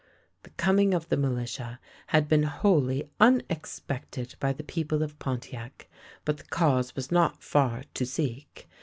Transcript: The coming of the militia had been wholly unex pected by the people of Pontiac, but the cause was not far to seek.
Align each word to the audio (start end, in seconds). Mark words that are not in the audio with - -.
The 0.41 0.49
coming 0.49 0.95
of 0.95 1.09
the 1.09 1.15
militia 1.15 1.79
had 2.07 2.27
been 2.27 2.41
wholly 2.41 3.11
unex 3.19 3.79
pected 3.83 4.33
by 4.39 4.51
the 4.51 4.63
people 4.63 5.03
of 5.03 5.19
Pontiac, 5.19 5.87
but 6.25 6.37
the 6.37 6.43
cause 6.45 6.95
was 6.95 7.11
not 7.11 7.43
far 7.43 7.83
to 7.93 8.05
seek. 8.07 8.67